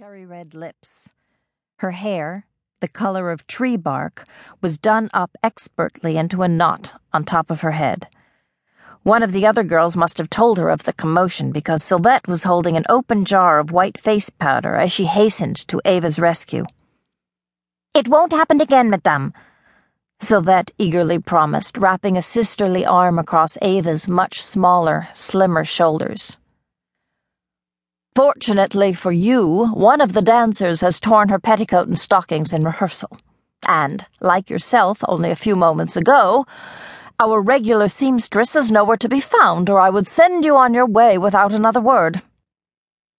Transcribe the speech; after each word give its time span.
cherry 0.00 0.24
red 0.24 0.54
lips. 0.54 1.10
Her 1.80 1.90
hair, 1.90 2.46
the 2.80 2.88
color 2.88 3.30
of 3.30 3.46
tree 3.46 3.76
bark, 3.76 4.24
was 4.62 4.78
done 4.78 5.10
up 5.12 5.30
expertly 5.42 6.16
into 6.16 6.42
a 6.42 6.48
knot 6.48 6.98
on 7.12 7.22
top 7.22 7.50
of 7.50 7.60
her 7.60 7.72
head. 7.72 8.06
One 9.02 9.22
of 9.22 9.32
the 9.32 9.44
other 9.44 9.62
girls 9.62 9.98
must 9.98 10.16
have 10.16 10.30
told 10.30 10.56
her 10.56 10.70
of 10.70 10.84
the 10.84 10.94
commotion 10.94 11.52
because 11.52 11.82
Sylvette 11.82 12.26
was 12.26 12.44
holding 12.44 12.78
an 12.78 12.86
open 12.88 13.26
jar 13.26 13.58
of 13.58 13.72
white 13.72 13.98
face 13.98 14.30
powder 14.30 14.74
as 14.74 14.90
she 14.90 15.04
hastened 15.04 15.56
to 15.68 15.82
Eva's 15.84 16.18
rescue. 16.18 16.64
It 17.92 18.08
won't 18.08 18.32
happen 18.32 18.62
again, 18.62 18.88
madame, 18.88 19.34
Sylvette 20.18 20.70
eagerly 20.78 21.18
promised, 21.18 21.76
wrapping 21.76 22.16
a 22.16 22.22
sisterly 22.22 22.86
arm 22.86 23.18
across 23.18 23.58
Eva's 23.60 24.08
much 24.08 24.42
smaller, 24.42 25.08
slimmer 25.12 25.62
shoulders. 25.62 26.38
Fortunately 28.20 28.92
for 28.92 29.12
you, 29.12 29.68
one 29.68 30.02
of 30.02 30.12
the 30.12 30.20
dancers 30.20 30.82
has 30.82 31.00
torn 31.00 31.30
her 31.30 31.38
petticoat 31.38 31.86
and 31.88 31.98
stockings 31.98 32.52
in 32.52 32.64
rehearsal. 32.64 33.16
And, 33.66 34.04
like 34.20 34.50
yourself 34.50 35.02
only 35.08 35.30
a 35.30 35.34
few 35.34 35.56
moments 35.56 35.96
ago, 35.96 36.44
our 37.18 37.40
regular 37.40 37.88
seamstress 37.88 38.54
is 38.54 38.70
nowhere 38.70 38.98
to 38.98 39.08
be 39.08 39.20
found, 39.20 39.70
or 39.70 39.80
I 39.80 39.88
would 39.88 40.06
send 40.06 40.44
you 40.44 40.54
on 40.54 40.74
your 40.74 40.84
way 40.84 41.16
without 41.16 41.54
another 41.54 41.80
word. 41.80 42.20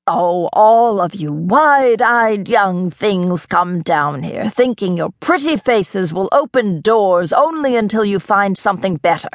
Oh, 0.05 0.49
all 0.53 1.01
of 1.01 1.15
you 1.15 1.33
wide 1.33 2.03
eyed 2.03 2.47
young 2.47 2.91
things 2.91 3.47
come 3.47 3.81
down 3.81 4.21
here, 4.21 4.51
thinking 4.51 4.97
your 4.97 5.09
pretty 5.19 5.57
faces 5.57 6.13
will 6.13 6.29
open 6.31 6.79
doors 6.79 7.33
only 7.33 7.75
until 7.75 8.05
you 8.05 8.19
find 8.19 8.55
something 8.55 8.97
better, 8.97 9.31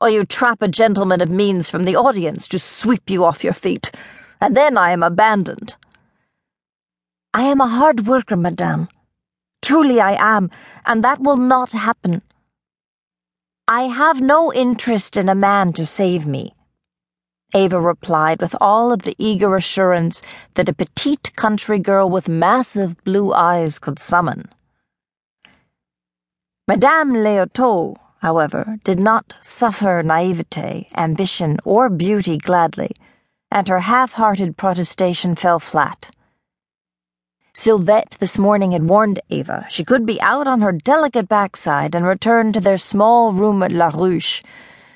or 0.00 0.10
you 0.10 0.24
trap 0.24 0.62
a 0.62 0.66
gentleman 0.66 1.20
of 1.20 1.30
means 1.30 1.70
from 1.70 1.84
the 1.84 1.94
audience 1.94 2.48
to 2.48 2.58
sweep 2.58 3.08
you 3.08 3.24
off 3.24 3.44
your 3.44 3.52
feet 3.52 3.92
and 4.40 4.56
then 4.56 4.76
I 4.76 4.92
am 4.92 5.02
abandoned. 5.02 5.76
I 7.32 7.42
am 7.42 7.60
a 7.60 7.68
hard 7.68 8.06
worker, 8.06 8.36
madame. 8.36 8.88
Truly 9.62 10.00
I 10.00 10.14
am, 10.36 10.50
and 10.86 11.02
that 11.04 11.20
will 11.20 11.36
not 11.36 11.72
happen. 11.72 12.22
I 13.68 13.82
have 13.82 14.20
no 14.20 14.52
interest 14.52 15.16
in 15.16 15.28
a 15.28 15.34
man 15.34 15.72
to 15.74 15.86
save 15.86 16.26
me. 16.26 16.54
Eva 17.54 17.80
replied 17.80 18.40
with 18.40 18.54
all 18.60 18.92
of 18.92 19.02
the 19.02 19.16
eager 19.18 19.56
assurance 19.56 20.22
that 20.54 20.68
a 20.68 20.74
petite 20.74 21.34
country 21.36 21.78
girl 21.78 22.08
with 22.08 22.28
massive 22.28 23.02
blue 23.04 23.32
eyes 23.32 23.78
could 23.78 23.98
summon. 23.98 24.48
Madame 26.68 27.12
Léotot, 27.12 27.96
however, 28.18 28.78
did 28.84 28.98
not 28.98 29.34
suffer 29.40 30.02
naivete, 30.02 30.88
ambition, 30.96 31.58
or 31.64 31.88
beauty 31.88 32.38
gladly 32.38 32.92
and 33.50 33.68
her 33.68 33.80
half 33.80 34.12
hearted 34.12 34.56
protestation 34.56 35.34
fell 35.34 35.58
flat. 35.58 36.10
Sylvette 37.54 38.18
this 38.18 38.36
morning 38.36 38.72
had 38.72 38.88
warned 38.88 39.20
Eva 39.30 39.66
she 39.70 39.82
could 39.82 40.04
be 40.04 40.20
out 40.20 40.46
on 40.46 40.60
her 40.60 40.72
delicate 40.72 41.26
backside 41.28 41.94
and 41.94 42.04
return 42.04 42.52
to 42.52 42.60
their 42.60 42.76
small 42.76 43.32
room 43.32 43.62
at 43.62 43.72
La 43.72 43.90
Ruche, 43.90 44.44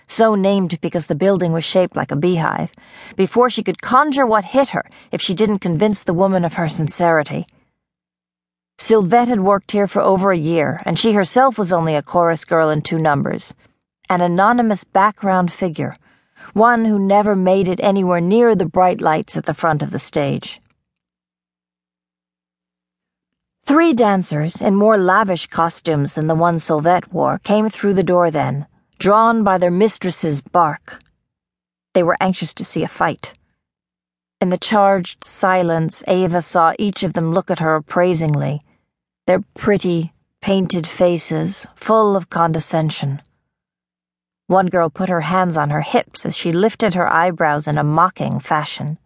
so 0.06 0.34
named 0.34 0.78
because 0.82 1.06
the 1.06 1.14
building 1.14 1.52
was 1.52 1.64
shaped 1.64 1.96
like 1.96 2.10
a 2.10 2.16
beehive, 2.16 2.72
before 3.16 3.48
she 3.48 3.62
could 3.62 3.80
conjure 3.80 4.26
what 4.26 4.44
hit 4.44 4.70
her 4.70 4.84
if 5.10 5.22
she 5.22 5.32
didn't 5.32 5.60
convince 5.60 6.02
the 6.02 6.12
woman 6.12 6.44
of 6.44 6.54
her 6.54 6.68
sincerity. 6.68 7.46
Sylvette 8.78 9.28
had 9.28 9.40
worked 9.40 9.72
here 9.72 9.86
for 9.86 10.02
over 10.02 10.32
a 10.32 10.36
year, 10.36 10.82
and 10.84 10.98
she 10.98 11.12
herself 11.12 11.58
was 11.58 11.72
only 11.72 11.94
a 11.94 12.02
chorus 12.02 12.44
girl 12.44 12.70
in 12.70 12.82
two 12.82 12.98
numbers, 12.98 13.54
an 14.08 14.20
anonymous 14.20 14.84
background 14.84 15.52
figure 15.52 15.94
one 16.52 16.84
who 16.84 16.98
never 16.98 17.36
made 17.36 17.69
it 17.69 17.80
anywhere 17.83 18.20
near 18.20 18.55
the 18.55 18.66
bright 18.66 19.00
lights 19.00 19.36
at 19.36 19.46
the 19.46 19.55
front 19.55 19.83
of 19.83 19.91
the 19.91 19.98
stage. 19.98 20.60
Three 23.64 23.92
dancers, 23.92 24.60
in 24.60 24.74
more 24.74 24.98
lavish 24.98 25.47
costumes 25.47 26.14
than 26.14 26.27
the 26.27 26.34
one 26.34 26.56
Sylvette 26.56 27.12
wore, 27.12 27.38
came 27.38 27.70
through 27.70 27.94
the 27.94 28.02
door 28.02 28.30
then, 28.30 28.66
drawn 28.98 29.44
by 29.44 29.58
their 29.58 29.70
mistress's 29.70 30.41
bark. 30.41 31.00
They 31.94 32.03
were 32.03 32.16
anxious 32.20 32.53
to 32.54 32.64
see 32.64 32.82
a 32.82 32.88
fight. 32.88 33.34
In 34.41 34.48
the 34.48 34.59
charged 34.59 35.22
silence, 35.22 36.03
Eva 36.09 36.43
saw 36.43 36.72
each 36.78 37.03
of 37.03 37.12
them 37.12 37.32
look 37.32 37.50
at 37.50 37.59
her 37.59 37.76
appraisingly, 37.76 38.62
their 39.26 39.44
pretty, 39.54 40.12
painted 40.41 40.87
faces 40.87 41.66
full 41.76 42.16
of 42.16 42.31
condescension. 42.31 43.22
One 44.50 44.66
girl 44.66 44.91
put 44.91 45.09
her 45.11 45.21
hands 45.21 45.56
on 45.56 45.71
her 45.71 45.83
hips 45.83 46.27
as 46.27 46.37
she 46.37 46.50
lifted 46.50 46.94
her 46.94 47.06
eyebrows 47.06 47.69
in 47.69 47.78
a 47.78 47.84
mocking 47.84 48.41
fashion. 48.41 48.99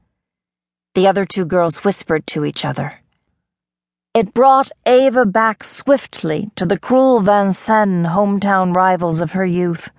The 0.94 1.06
other 1.06 1.26
two 1.26 1.44
girls 1.44 1.84
whispered 1.84 2.26
to 2.28 2.46
each 2.46 2.64
other. 2.64 3.02
It 4.14 4.32
brought 4.32 4.72
Eva 4.86 5.26
back 5.26 5.62
swiftly 5.62 6.50
to 6.56 6.64
the 6.64 6.78
cruel 6.78 7.20
Vincennes 7.20 8.06
hometown 8.06 8.74
rivals 8.74 9.20
of 9.20 9.32
her 9.32 9.44
youth, 9.44 9.90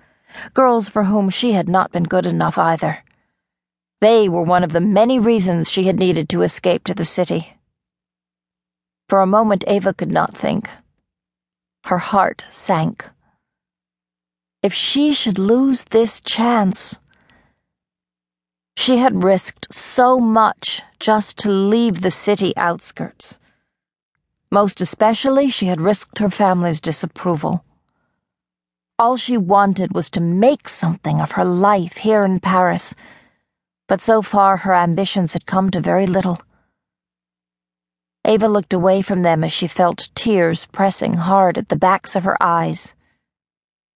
girls 0.52 0.88
for 0.88 1.04
whom 1.04 1.30
she 1.30 1.52
had 1.52 1.68
not 1.68 1.92
been 1.92 2.10
good 2.14 2.26
enough 2.26 2.58
either. 2.58 3.04
They 4.00 4.28
were 4.28 4.42
one 4.42 4.64
of 4.64 4.72
the 4.72 4.80
many 4.80 5.20
reasons 5.20 5.70
she 5.70 5.84
had 5.84 5.96
needed 5.96 6.28
to 6.30 6.42
escape 6.42 6.82
to 6.86 6.94
the 6.94 7.04
city. 7.04 7.54
For 9.08 9.20
a 9.20 9.26
moment, 9.26 9.62
Eva 9.68 9.94
could 9.94 10.10
not 10.10 10.36
think. 10.36 10.68
Her 11.84 11.98
heart 11.98 12.42
sank. 12.48 13.08
If 14.66 14.74
she 14.74 15.14
should 15.14 15.38
lose 15.38 15.84
this 15.84 16.20
chance. 16.20 16.98
She 18.76 18.96
had 18.96 19.22
risked 19.22 19.72
so 19.72 20.18
much 20.18 20.82
just 20.98 21.38
to 21.38 21.52
leave 21.52 22.00
the 22.00 22.10
city 22.10 22.52
outskirts. 22.56 23.38
Most 24.50 24.80
especially, 24.80 25.50
she 25.50 25.66
had 25.66 25.80
risked 25.80 26.18
her 26.18 26.30
family's 26.30 26.80
disapproval. 26.80 27.64
All 28.98 29.16
she 29.16 29.36
wanted 29.36 29.94
was 29.94 30.10
to 30.10 30.20
make 30.20 30.68
something 30.68 31.20
of 31.20 31.38
her 31.38 31.44
life 31.44 31.98
here 31.98 32.24
in 32.24 32.40
Paris, 32.40 32.92
but 33.86 34.00
so 34.00 34.20
far 34.20 34.56
her 34.56 34.74
ambitions 34.74 35.32
had 35.32 35.46
come 35.46 35.70
to 35.70 35.80
very 35.80 36.08
little. 36.08 36.40
Eva 38.26 38.48
looked 38.48 38.72
away 38.72 39.00
from 39.00 39.22
them 39.22 39.44
as 39.44 39.52
she 39.52 39.68
felt 39.68 40.08
tears 40.16 40.66
pressing 40.72 41.14
hard 41.14 41.56
at 41.56 41.68
the 41.68 41.76
backs 41.76 42.16
of 42.16 42.24
her 42.24 42.36
eyes. 42.42 42.95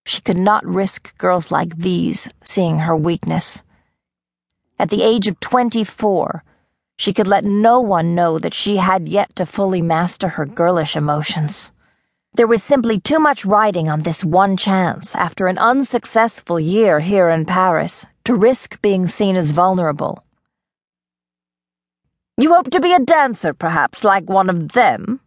She 0.05 0.21
could 0.21 0.39
not 0.39 0.65
risk 0.65 1.17
girls 1.19 1.51
like 1.51 1.77
these 1.77 2.29
seeing 2.43 2.81
her 2.81 2.97
weakness. 2.97 3.63
At 4.79 4.91
the 4.91 5.03
age 5.03 5.27
of 5.27 5.39
24, 5.41 6.43
she 6.97 7.13
could 7.13 7.27
let 7.27 7.45
no 7.45 7.81
one 7.81 8.15
know 8.15 8.39
that 8.39 8.55
she 8.55 8.77
had 8.77 9.09
yet 9.09 9.35
to 9.37 9.47
fully 9.47 9.83
master 9.83 10.29
her 10.29 10.47
girlish 10.47 10.97
emotions. 10.97 11.73
There 12.33 12.47
was 12.47 12.63
simply 12.63 13.01
too 13.01 13.19
much 13.19 13.45
riding 13.45 13.89
on 13.89 14.03
this 14.03 14.23
one 14.23 14.57
chance 14.57 15.17
after 15.17 15.47
an 15.47 15.59
unsuccessful 15.59 16.61
year 16.61 17.01
here 17.01 17.29
in 17.29 17.45
Paris 17.45 18.07
to 18.25 18.35
risk 18.35 18.81
being 18.81 19.07
seen 19.07 19.37
as 19.37 19.51
vulnerable. 19.51 20.25
You 22.37 22.55
hope 22.55 22.71
to 22.71 22.81
be 22.81 22.93
a 22.93 23.01
dancer, 23.01 23.53
perhaps, 23.53 24.05
like 24.05 24.31
one 24.31 24.49
of 24.49 24.73
them? 24.73 25.21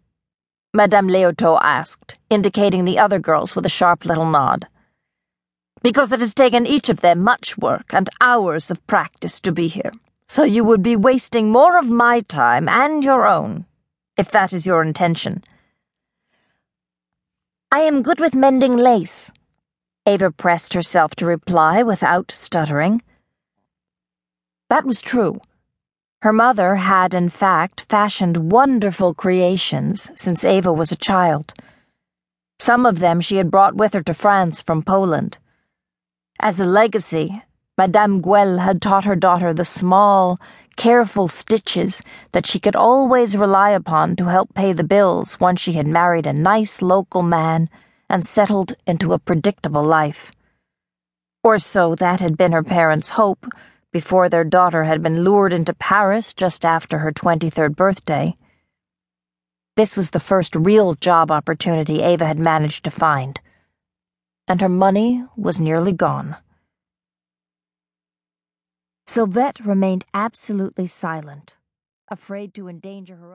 Madame 0.74 1.08
Léotot 1.08 1.60
asked, 1.62 2.18
indicating 2.30 2.86
the 2.86 2.98
other 2.98 3.20
girls 3.20 3.56
with 3.56 3.66
a 3.66 3.70
sharp 3.70 4.06
little 4.06 4.30
nod 4.30 4.68
because 5.84 6.14
it 6.14 6.22
has 6.22 6.34
taken 6.34 6.66
each 6.66 6.90
of 6.90 7.02
them 7.02 7.20
much 7.20 7.58
work 7.58 7.94
and 7.94 8.10
hours 8.22 8.72
of 8.72 8.86
practice 8.88 9.40
to 9.42 9.52
be 9.52 9.68
here. 9.68 9.92
So 10.28 10.44
you 10.44 10.64
would 10.64 10.82
be 10.82 10.96
wasting 10.96 11.52
more 11.52 11.78
of 11.78 11.90
my 11.90 12.22
time 12.22 12.68
and 12.70 13.04
your 13.04 13.28
own, 13.28 13.66
if 14.18 14.32
that 14.32 14.54
is 14.54 14.66
your 14.66 14.82
intention. 14.82 15.44
I 17.72 17.82
am 17.82 18.02
good 18.02 18.20
with 18.20 18.34
mending 18.34 18.78
lace. 18.78 19.32
Eva 20.06 20.32
pressed 20.32 20.74
herself 20.74 21.16
to 21.16 21.26
reply 21.26 21.84
without 21.84 22.32
stuttering. 22.32 23.02
That 24.70 24.86
was 24.86 25.02
true. 25.02 25.40
Her 26.24 26.32
mother 26.32 26.76
had, 26.76 27.14
in 27.14 27.28
fact, 27.28 27.82
fashioned 27.90 28.50
wonderful 28.50 29.14
creations 29.14 30.10
since 30.16 30.46
Eva 30.46 30.72
was 30.72 30.90
a 30.90 30.96
child. 30.96 31.54
Some 32.60 32.86
of 32.86 33.00
them 33.00 33.20
she 33.20 33.36
had 33.36 33.52
brought 33.52 33.76
with 33.76 33.94
her 33.94 34.02
to 34.04 34.14
France 34.14 34.62
from 34.62 34.84
Poland. 34.84 35.38
As 36.40 36.62
a 36.62 36.64
legacy, 36.64 37.44
Madame 37.78 38.22
Gouel 38.22 38.60
had 38.60 38.82
taught 38.82 39.04
her 39.04 39.18
daughter 39.18 39.54
the 39.54 39.66
small, 39.66 40.40
careful 40.78 41.28
stitches 41.28 42.02
that 42.32 42.48
she 42.48 42.58
could 42.58 42.78
always 42.78 43.36
rely 43.36 43.72
upon 43.72 44.16
to 44.16 44.28
help 44.28 44.54
pay 44.54 44.72
the 44.72 44.86
bills 44.86 45.42
once 45.42 45.60
she 45.60 45.74
had 45.74 45.88
married 45.88 46.26
a 46.26 46.32
nice 46.32 46.82
local 46.82 47.22
man 47.22 47.70
and 48.10 48.26
settled 48.26 48.78
into 48.88 49.12
a 49.12 49.20
predictable 49.20 49.84
life. 49.84 50.32
Or 51.44 51.58
so 51.58 51.96
that 51.96 52.22
had 52.22 52.38
been 52.38 52.54
her 52.54 52.64
parents' 52.64 53.20
hope 53.20 53.46
before 53.94 54.28
their 54.28 54.44
daughter 54.44 54.84
had 54.84 55.02
been 55.02 55.24
lured 55.24 55.54
into 55.54 55.74
Paris 55.74 56.34
just 56.34 56.66
after 56.66 56.98
her 57.00 57.14
23rd 57.14 57.78
birthday. 57.78 58.36
This 59.78 59.96
was 59.96 60.10
the 60.10 60.20
first 60.20 60.54
real 60.56 60.96
job 60.96 61.32
opportunity 61.32 62.04
Eva 62.04 62.26
had 62.26 62.38
managed 62.38 62.84
to 62.84 62.92
find 62.92 63.40
and 64.48 64.62
her 64.62 64.70
money 64.70 65.24
was 65.36 65.60
nearly 65.60 65.94
gone. 65.94 66.36
Sylvette 69.08 69.66
remained 69.66 70.06
absolutely 70.14 70.88
silent, 70.88 71.56
afraid 72.10 72.54
to 72.54 72.68
endanger 72.68 73.16
her 73.16 73.28
own. 73.28 73.32